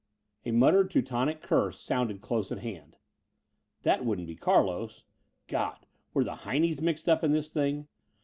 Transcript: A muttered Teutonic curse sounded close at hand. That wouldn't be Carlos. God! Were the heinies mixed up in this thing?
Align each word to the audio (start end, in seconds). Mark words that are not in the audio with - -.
A 0.45 0.49
muttered 0.51 0.89
Teutonic 0.89 1.43
curse 1.43 1.79
sounded 1.79 2.21
close 2.21 2.51
at 2.51 2.57
hand. 2.57 2.95
That 3.83 4.03
wouldn't 4.03 4.27
be 4.27 4.35
Carlos. 4.35 5.03
God! 5.47 5.85
Were 6.15 6.23
the 6.23 6.37
heinies 6.37 6.81
mixed 6.81 7.07
up 7.07 7.23
in 7.23 7.33
this 7.33 7.51
thing? 7.51 7.87